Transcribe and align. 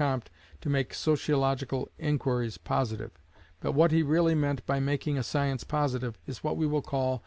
Comte 0.00 0.30
to 0.62 0.70
make 0.70 0.94
sociological 0.94 1.90
inquiries 1.98 2.56
positive. 2.56 3.10
But 3.60 3.72
what 3.72 3.92
he 3.92 4.02
really 4.02 4.34
meant 4.34 4.64
by 4.64 4.80
making 4.80 5.18
a 5.18 5.22
science 5.22 5.62
positive, 5.62 6.18
is 6.26 6.42
what 6.42 6.56
we 6.56 6.66
will 6.66 6.80
call, 6.80 7.16
with 7.16 7.20
M. 7.22 7.26